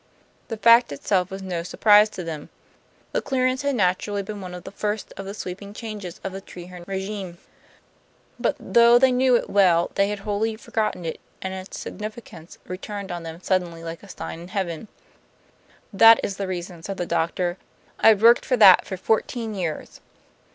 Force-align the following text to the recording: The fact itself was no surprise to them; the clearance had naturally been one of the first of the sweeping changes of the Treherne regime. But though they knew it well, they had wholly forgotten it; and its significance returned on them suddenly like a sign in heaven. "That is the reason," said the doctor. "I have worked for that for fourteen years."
The 0.47 0.57
fact 0.57 0.91
itself 0.91 1.29
was 1.29 1.43
no 1.43 1.61
surprise 1.61 2.09
to 2.09 2.23
them; 2.23 2.49
the 3.11 3.21
clearance 3.21 3.61
had 3.61 3.75
naturally 3.75 4.23
been 4.23 4.41
one 4.41 4.55
of 4.55 4.63
the 4.63 4.71
first 4.71 5.13
of 5.15 5.25
the 5.27 5.35
sweeping 5.35 5.75
changes 5.75 6.19
of 6.23 6.31
the 6.31 6.41
Treherne 6.41 6.83
regime. 6.87 7.37
But 8.39 8.55
though 8.59 8.97
they 8.97 9.11
knew 9.11 9.35
it 9.35 9.47
well, 9.47 9.91
they 9.93 10.07
had 10.07 10.17
wholly 10.21 10.55
forgotten 10.55 11.05
it; 11.05 11.19
and 11.39 11.53
its 11.53 11.79
significance 11.79 12.57
returned 12.65 13.11
on 13.11 13.21
them 13.21 13.43
suddenly 13.43 13.83
like 13.83 14.01
a 14.01 14.09
sign 14.09 14.39
in 14.39 14.47
heaven. 14.47 14.87
"That 15.93 16.19
is 16.23 16.37
the 16.37 16.47
reason," 16.47 16.81
said 16.81 16.97
the 16.97 17.05
doctor. 17.05 17.59
"I 17.99 18.07
have 18.07 18.23
worked 18.23 18.43
for 18.43 18.57
that 18.57 18.87
for 18.87 18.97
fourteen 18.97 19.53
years." 19.53 20.01